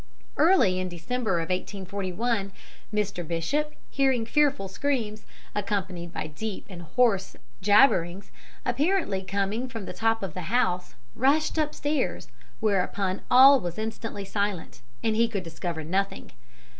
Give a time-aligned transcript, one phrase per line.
[0.35, 2.51] Early in December, 1841,
[2.91, 3.27] Mr.
[3.27, 8.31] Bishop, hearing fearful screams, accompanied by deep and hoarse jabberings,
[8.65, 12.29] apparently coming from the top of the house, rushed upstairs,
[12.61, 16.31] whereupon all was instantly silent, and he could discover nothing.